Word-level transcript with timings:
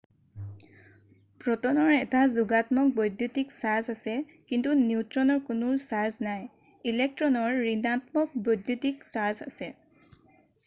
প্ৰট'নৰ 1.41 1.89
এটা 1.95 2.21
যোগাত্মক 2.35 2.87
বৈদ্যুতিক 2.99 3.51
চাৰ্জ 3.57 3.89
আছে 3.97 4.15
কিন্তু 4.53 4.73
নিউট্ৰনৰ 4.79 5.43
কোনো 5.49 5.69
চাৰ্জ 5.83 6.17
নাই 6.29 6.47
ইলেক্ট্ৰনৰ 6.93 7.59
ঋণাত্মক 7.73 8.41
বৈদ্যুতিক 8.49 9.05
চাৰ্জ 9.11 9.51
আছে 9.53 9.69